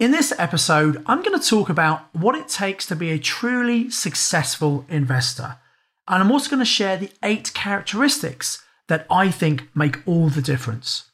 [0.00, 3.90] In this episode, I'm going to talk about what it takes to be a truly
[3.90, 5.58] successful investor.
[6.08, 10.40] And I'm also going to share the eight characteristics that I think make all the
[10.40, 11.10] difference.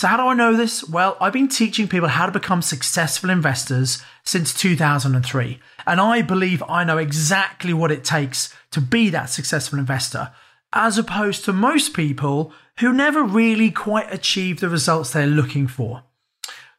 [0.00, 0.82] So, how do I know this?
[0.88, 5.60] Well, I've been teaching people how to become successful investors since 2003.
[5.86, 10.32] And I believe I know exactly what it takes to be that successful investor,
[10.72, 16.02] as opposed to most people who never really quite achieve the results they're looking for.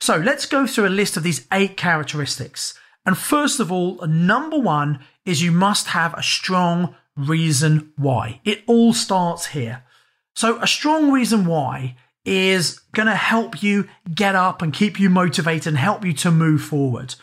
[0.06, 2.76] So let's go through a list of these eight characteristics.
[3.08, 8.40] And first of all, number one is you must have a strong reason why.
[8.46, 9.82] It all starts here.
[10.36, 15.10] So a strong reason why is going to help you get up and keep you
[15.10, 17.16] motivated and help you to move forward.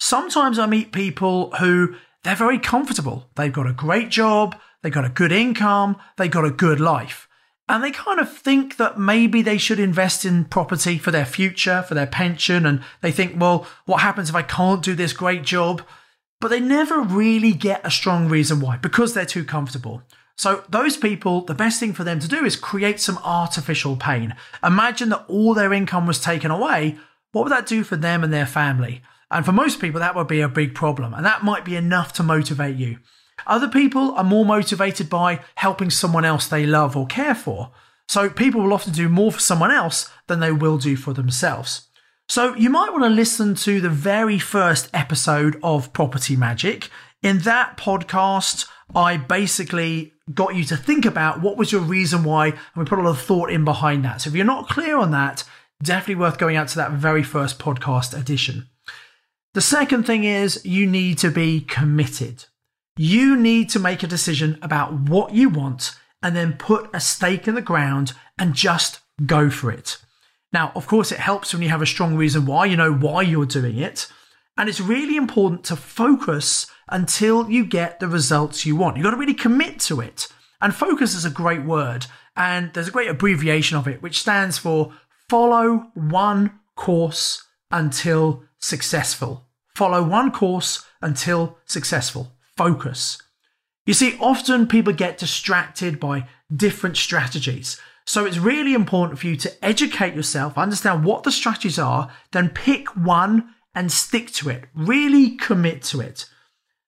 [0.00, 3.28] Sometimes I meet people who they're very comfortable.
[3.36, 4.56] They've got a great job.
[4.82, 5.96] They've got a good income.
[6.16, 7.25] They've got a good life.
[7.68, 11.82] And they kind of think that maybe they should invest in property for their future,
[11.82, 12.64] for their pension.
[12.64, 15.82] And they think, well, what happens if I can't do this great job?
[16.40, 20.02] But they never really get a strong reason why, because they're too comfortable.
[20.38, 24.34] So, those people, the best thing for them to do is create some artificial pain.
[24.62, 26.98] Imagine that all their income was taken away.
[27.32, 29.02] What would that do for them and their family?
[29.30, 31.14] And for most people, that would be a big problem.
[31.14, 32.98] And that might be enough to motivate you.
[33.46, 37.70] Other people are more motivated by helping someone else they love or care for.
[38.08, 41.88] So people will often do more for someone else than they will do for themselves.
[42.28, 46.90] So you might want to listen to the very first episode of Property Magic.
[47.22, 52.48] In that podcast, I basically got you to think about what was your reason why,
[52.48, 54.22] and we put a lot of thought in behind that.
[54.22, 55.44] So if you're not clear on that,
[55.82, 58.68] definitely worth going out to that very first podcast edition.
[59.54, 62.44] The second thing is you need to be committed.
[62.98, 65.92] You need to make a decision about what you want
[66.22, 69.98] and then put a stake in the ground and just go for it.
[70.50, 73.20] Now, of course, it helps when you have a strong reason why, you know why
[73.20, 74.10] you're doing it.
[74.56, 78.96] And it's really important to focus until you get the results you want.
[78.96, 80.28] You've got to really commit to it.
[80.62, 82.06] And focus is a great word.
[82.34, 84.94] And there's a great abbreviation of it, which stands for
[85.28, 89.44] follow one course until successful.
[89.74, 93.18] Follow one course until successful focus.
[93.86, 97.80] You see, often people get distracted by different strategies.
[98.04, 102.50] So it's really important for you to educate yourself, understand what the strategies are, then
[102.50, 104.64] pick one and stick to it.
[104.74, 106.26] Really commit to it.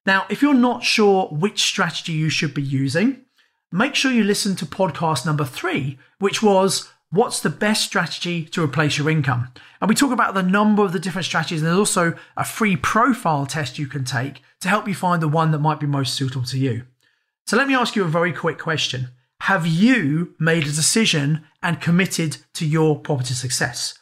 [0.07, 3.25] Now, if you're not sure which strategy you should be using,
[3.71, 8.63] make sure you listen to podcast number three, which was what's the best strategy to
[8.63, 9.49] replace your income?
[9.81, 11.61] And we talk about the number of the different strategies.
[11.61, 15.29] And there's also a free profile test you can take to help you find the
[15.29, 16.85] one that might be most suitable to you.
[17.47, 19.09] So let me ask you a very quick question.
[19.43, 23.95] Have you made a decision and committed to your property success?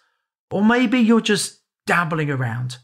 [0.50, 2.78] Or maybe you're just dabbling around.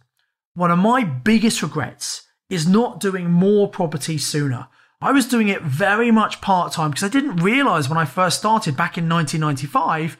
[0.54, 4.68] One of my biggest regrets is not doing more property sooner.
[5.02, 8.38] I was doing it very much part time because I didn't realize when I first
[8.38, 10.16] started back in 1995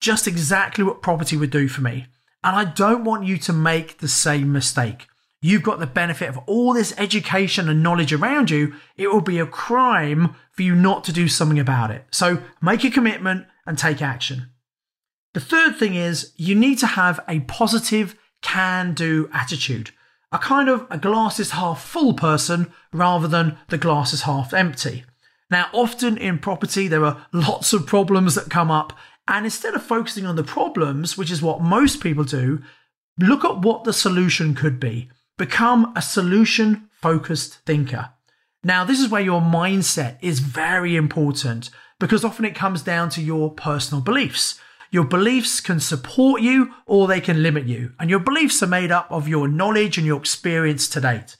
[0.00, 2.06] just exactly what property would do for me.
[2.42, 5.06] And I don't want you to make the same mistake.
[5.42, 8.74] You've got the benefit of all this education and knowledge around you.
[8.96, 12.04] It will be a crime for you not to do something about it.
[12.10, 14.50] So make a commitment and take action.
[15.32, 19.92] The third thing is you need to have a positive can do attitude
[20.32, 24.54] a kind of a glass is half full person rather than the glass is half
[24.54, 25.04] empty.
[25.50, 28.92] Now, often in property, there are lots of problems that come up.
[29.26, 32.62] And instead of focusing on the problems, which is what most people do,
[33.18, 35.10] look at what the solution could be.
[35.36, 38.10] Become a solution focused thinker.
[38.62, 43.22] Now, this is where your mindset is very important because often it comes down to
[43.22, 44.60] your personal beliefs.
[44.90, 47.92] Your beliefs can support you or they can limit you.
[47.98, 51.36] And your beliefs are made up of your knowledge and your experience to date.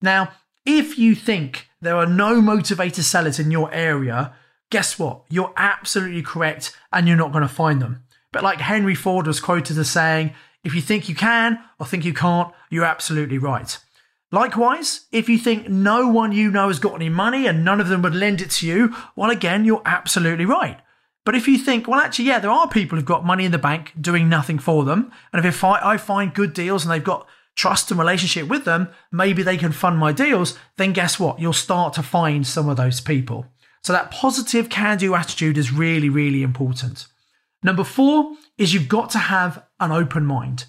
[0.00, 0.32] Now,
[0.64, 4.34] if you think there are no motivated sellers in your area,
[4.70, 5.24] guess what?
[5.28, 8.04] You're absolutely correct and you're not going to find them.
[8.32, 10.32] But like Henry Ford was quoted as saying,
[10.64, 13.78] if you think you can or think you can't, you're absolutely right.
[14.32, 17.88] Likewise, if you think no one you know has got any money and none of
[17.88, 20.80] them would lend it to you, well, again, you're absolutely right.
[21.24, 23.58] But if you think, well, actually, yeah, there are people who've got money in the
[23.58, 25.10] bank doing nothing for them.
[25.32, 27.26] And if I, I find good deals and they've got
[27.56, 31.40] trust and relationship with them, maybe they can fund my deals, then guess what?
[31.40, 33.46] You'll start to find some of those people.
[33.82, 37.06] So that positive can do attitude is really, really important.
[37.62, 40.66] Number four is you've got to have an open mind.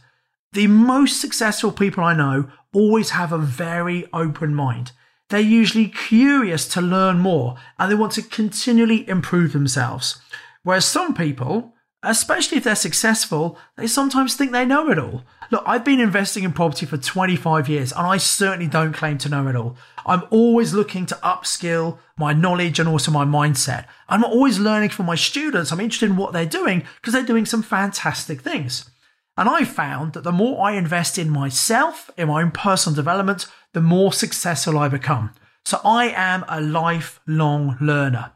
[0.53, 4.91] The most successful people I know always have a very open mind.
[5.29, 10.21] They're usually curious to learn more and they want to continually improve themselves.
[10.63, 11.73] Whereas some people,
[12.03, 15.23] especially if they're successful, they sometimes think they know it all.
[15.51, 19.29] Look, I've been investing in property for 25 years and I certainly don't claim to
[19.29, 19.77] know it all.
[20.05, 23.85] I'm always looking to upskill my knowledge and also my mindset.
[24.07, 25.71] I'm always learning from my students.
[25.71, 28.89] I'm interested in what they're doing because they're doing some fantastic things.
[29.37, 33.47] And I found that the more I invest in myself, in my own personal development,
[33.73, 35.31] the more successful I become.
[35.65, 38.31] So I am a lifelong learner.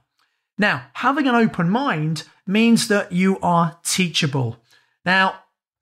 [0.58, 4.58] Now, having an open mind means that you are teachable.
[5.06, 5.36] Now,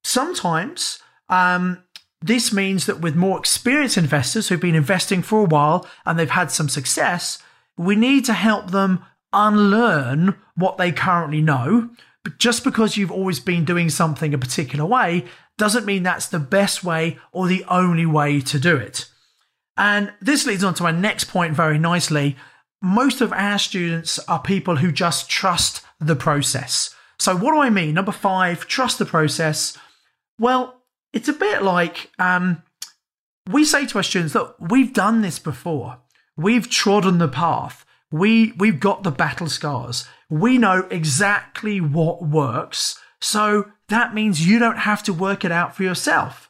[0.03, 0.99] sometimes
[1.29, 1.83] um,
[2.21, 6.29] this means that with more experienced investors who've been investing for a while and they've
[6.29, 7.39] had some success,
[7.75, 9.03] we need to help them
[9.33, 11.89] unlearn what they currently know.
[12.37, 15.25] Just because you've always been doing something a particular way
[15.57, 19.09] doesn't mean that's the best way or the only way to do it.
[19.75, 22.35] And this leads on to my next point very nicely.
[22.81, 26.93] Most of our students are people who just trust the process.
[27.19, 27.95] So, what do I mean?
[27.95, 29.77] Number five, trust the process.
[30.39, 30.81] Well,
[31.13, 32.61] it's a bit like um,
[33.49, 35.97] we say to our students, look, we've done this before.
[36.35, 37.85] We've trodden the path.
[38.11, 40.05] We, we've got the battle scars.
[40.29, 42.99] We know exactly what works.
[43.19, 46.49] So that means you don't have to work it out for yourself.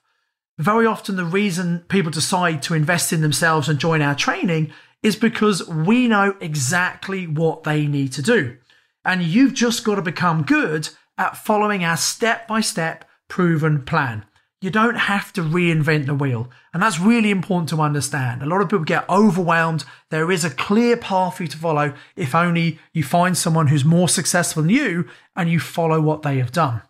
[0.58, 4.72] Very often, the reason people decide to invest in themselves and join our training
[5.04, 8.58] is because we know exactly what they need to do.
[9.06, 14.26] And you've just got to become good at following our step by step proven plan.
[14.60, 16.50] You don't have to reinvent the wheel.
[16.74, 18.42] And that's really important to understand.
[18.42, 19.86] A lot of people get overwhelmed.
[20.10, 23.86] There is a clear path for you to follow if only you find someone who's
[23.86, 26.82] more successful than you and you follow what they have done.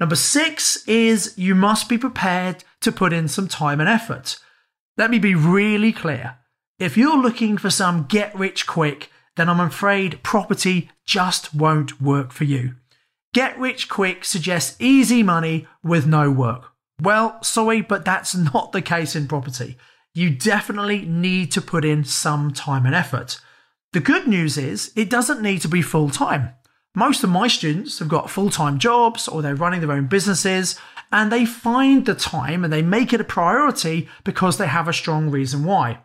[0.00, 4.36] Number six is you must be prepared to put in some time and effort.
[4.96, 6.38] Let me be really clear.
[6.80, 12.32] If you're looking for some get rich quick, then I'm afraid property just won't work
[12.32, 12.74] for you.
[13.32, 16.71] Get rich quick suggests easy money with no work.
[17.02, 19.76] Well, sorry, but that's not the case in property.
[20.14, 23.40] You definitely need to put in some time and effort.
[23.92, 26.50] The good news is it doesn't need to be full time.
[26.94, 30.78] Most of my students have got full time jobs or they're running their own businesses
[31.10, 34.92] and they find the time and they make it a priority because they have a
[34.92, 36.00] strong reason why.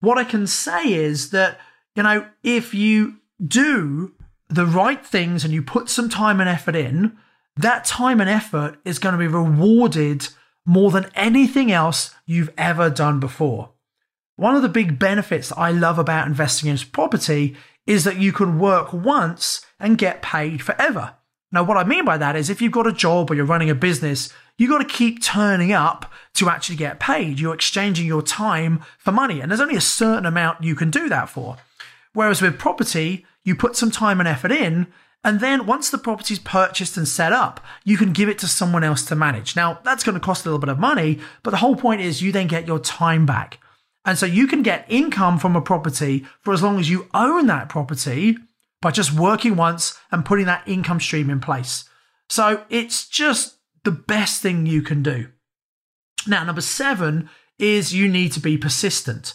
[0.00, 1.58] What I can say is that,
[1.94, 4.14] you know, if you do
[4.48, 7.16] the right things and you put some time and effort in,
[7.56, 10.28] that time and effort is going to be rewarded
[10.64, 13.70] more than anything else you've ever done before.
[14.36, 17.56] One of the big benefits I love about investing in property
[17.86, 21.14] is that you can work once and get paid forever.
[21.52, 23.70] Now, what I mean by that is if you've got a job or you're running
[23.70, 27.38] a business, you've got to keep turning up to actually get paid.
[27.38, 31.08] You're exchanging your time for money, and there's only a certain amount you can do
[31.08, 31.56] that for.
[32.12, 34.88] Whereas with property, you put some time and effort in,
[35.26, 38.84] and then once the property's purchased and set up, you can give it to someone
[38.84, 39.56] else to manage.
[39.56, 42.22] Now, that's going to cost a little bit of money, but the whole point is
[42.22, 43.58] you then get your time back.
[44.04, 47.48] And so you can get income from a property for as long as you own
[47.48, 48.38] that property
[48.80, 51.86] by just working once and putting that income stream in place.
[52.28, 55.26] So it's just the best thing you can do.
[56.28, 59.34] Now, number seven is you need to be persistent.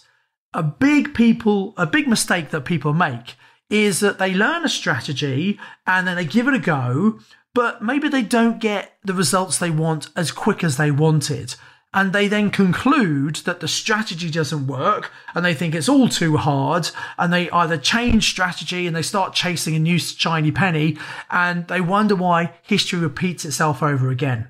[0.54, 3.36] A big people, a big mistake that people make
[3.72, 7.20] is that they learn a strategy and then they give it a go,
[7.56, 11.56] but maybe they don't get the results they want as quick as they wanted.
[11.94, 16.38] And they then conclude that the strategy doesn't work and they think it's all too
[16.38, 16.90] hard.
[17.18, 20.98] And they either change strategy and they start chasing a new shiny penny
[21.30, 24.50] and they wonder why history repeats itself over again.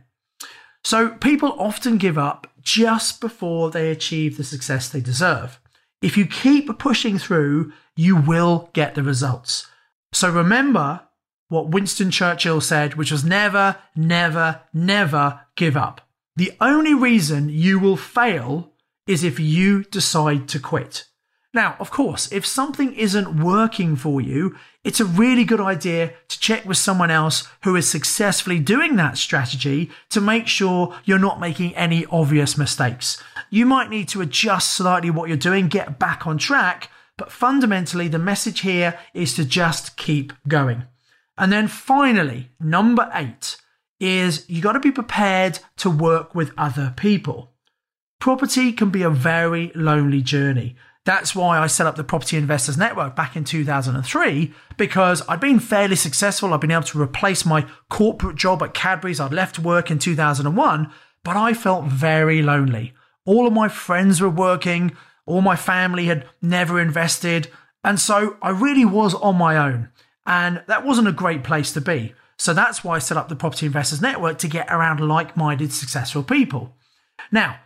[0.84, 5.60] So people often give up just before they achieve the success they deserve.
[6.02, 9.68] If you keep pushing through, you will get the results.
[10.14, 11.02] So remember
[11.50, 16.02] what Winston Churchill said, which was never, never, never give up.
[16.36, 18.72] The only reason you will fail
[19.06, 21.06] is if you decide to quit.
[21.54, 24.56] Now, of course, if something isn't working for you,
[24.86, 29.18] it's a really good idea to check with someone else who is successfully doing that
[29.18, 33.22] strategy to make sure you're not making any obvious mistakes.
[33.50, 36.90] You might need to adjust slightly what you're doing, get back on track,
[37.22, 40.86] but fundamentally, the message here is to just keep going.
[41.38, 43.58] And then finally, number eight
[44.00, 47.54] is you got to be prepared to work with other people.
[48.20, 50.76] property can be a very lonely journey.
[51.06, 55.60] That's why I set up the Property Investors Network back in 2003 because I'd been
[55.60, 56.56] fairly successful.
[56.56, 59.20] I'd been able to replace my corporate job at Cadbury's.
[59.20, 60.92] I'd left work in 2001,
[61.24, 62.96] but I felt very lonely.
[63.28, 64.98] All of my friends were working,
[65.32, 67.48] all my family had never invested,
[67.84, 69.90] and so I really was on my own.
[70.26, 72.14] And that wasn't a great place to be.
[72.38, 75.72] So that's why I set up the Property Investors Network to get around like minded,
[75.72, 76.76] successful people.
[77.32, 77.60] Now,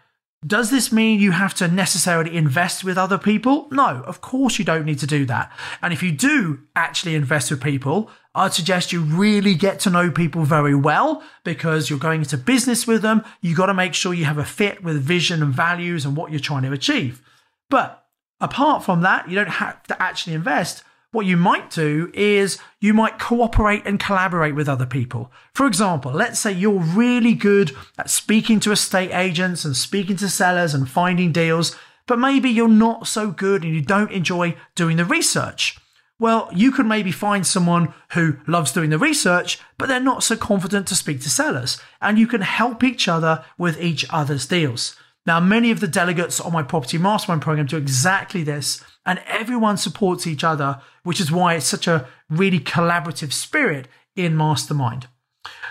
[0.45, 3.67] does this mean you have to necessarily invest with other people?
[3.71, 5.51] No, of course you don't need to do that.
[5.81, 10.11] And if you do actually invest with people, I'd suggest you really get to know
[10.11, 13.23] people very well because you're going into business with them.
[13.41, 16.29] You got to make sure you have a fit with vision and values and what
[16.29, 17.23] you're trying to achieve.
[17.69, 18.05] But
[18.39, 20.83] apart from that, you don't have to actually invest.
[21.11, 25.31] What you might do is you might cooperate and collaborate with other people.
[25.53, 30.29] For example, let's say you're really good at speaking to estate agents and speaking to
[30.29, 34.97] sellers and finding deals, but maybe you're not so good and you don't enjoy doing
[34.97, 35.77] the research.
[36.19, 40.37] Well, you could maybe find someone who loves doing the research, but they're not so
[40.37, 44.95] confident to speak to sellers, and you can help each other with each other's deals.
[45.25, 49.77] Now, many of the delegates on my property mastermind program do exactly this, and everyone
[49.77, 55.07] supports each other, which is why it's such a really collaborative spirit in mastermind.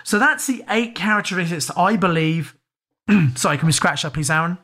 [0.03, 2.57] So that's the eight characteristics that I believe.
[3.37, 4.59] sorry, can we scratch that, please, Aaron?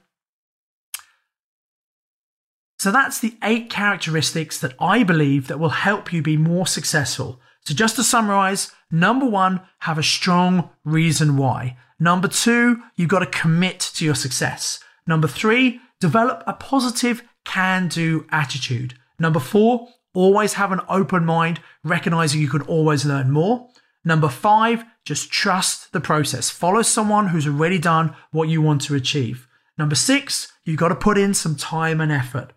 [2.79, 7.41] So that's the eight characteristics that I believe that will help you be more successful.
[7.67, 11.77] So just to summarize, number one, have a strong reason why.
[12.01, 14.81] Number two, you've got to commit to your success.
[15.07, 18.95] Number three, develop a positive can do attitude.
[19.19, 23.69] Number four, always have an open mind, recognizing you can always learn more.
[24.05, 26.49] Number five, just trust the process.
[26.49, 29.47] Follow someone who's already done what you want to achieve.
[29.77, 32.53] Number six, you've got to put in some time and effort.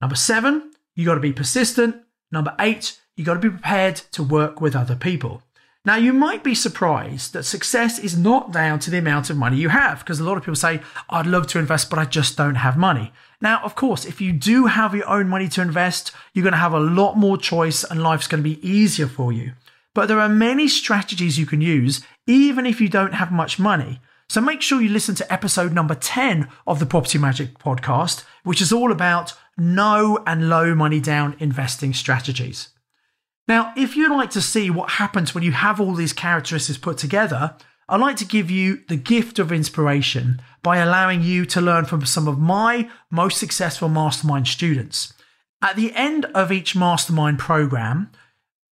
[0.00, 1.96] Number seven, you've got to be persistent.
[2.30, 5.42] Number eight, you've got to be prepared to work with other people.
[5.86, 9.58] Now, you might be surprised that success is not down to the amount of money
[9.58, 12.38] you have, because a lot of people say, I'd love to invest, but I just
[12.38, 13.12] don't have money.
[13.42, 16.58] Now, of course, if you do have your own money to invest, you're going to
[16.58, 19.52] have a lot more choice and life's going to be easier for you.
[19.92, 24.00] But there are many strategies you can use, even if you don't have much money.
[24.26, 28.62] So make sure you listen to episode number 10 of the Property Magic podcast, which
[28.62, 32.70] is all about no and low money down investing strategies.
[33.46, 36.96] Now, if you'd like to see what happens when you have all these characteristics put
[36.96, 37.56] together,
[37.88, 42.06] I'd like to give you the gift of inspiration by allowing you to learn from
[42.06, 45.12] some of my most successful mastermind students.
[45.60, 48.10] At the end of each mastermind program,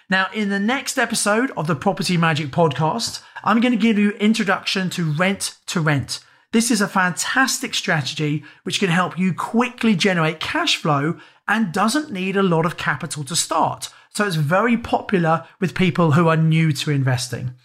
[0.09, 4.11] Now, in the next episode of the Property Magic podcast, I'm going to give you
[4.11, 6.19] introduction to rent to rent.
[6.51, 12.11] This is a fantastic strategy which can help you quickly generate cash flow and doesn't
[12.11, 13.89] need a lot of capital to start.
[14.13, 17.55] So it's very popular with people who are new to investing.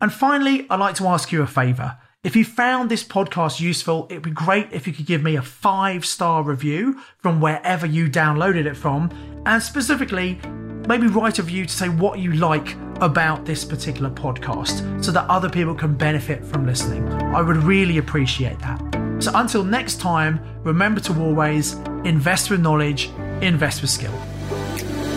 [0.00, 1.98] And finally, I'd like to ask you a favor.
[2.24, 5.42] If you found this podcast useful, it'd be great if you could give me a
[5.42, 9.08] five star review from wherever you downloaded it from,
[9.46, 10.40] and specifically,
[10.88, 15.30] maybe write a review to say what you like about this particular podcast so that
[15.30, 17.08] other people can benefit from listening.
[17.08, 18.80] I would really appreciate that.
[19.20, 23.10] So until next time, remember to always invest with knowledge,
[23.42, 24.12] invest with skill.